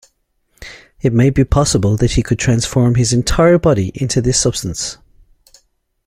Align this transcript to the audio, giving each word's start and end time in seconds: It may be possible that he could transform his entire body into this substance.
It 1.01 1.13
may 1.13 1.29
be 1.29 1.43
possible 1.43 1.95
that 1.97 2.13
he 2.13 2.23
could 2.23 2.39
transform 2.39 2.95
his 2.95 3.13
entire 3.13 3.59
body 3.59 3.91
into 3.93 4.19
this 4.19 4.39
substance. 4.39 4.97